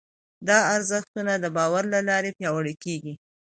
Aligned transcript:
دا 0.47 0.57
ارزښتونه 0.75 1.33
د 1.39 1.45
باور 1.57 1.83
له 1.93 1.99
لارې 2.09 2.35
پياوړي 2.37 2.75
کېږي. 2.83 3.13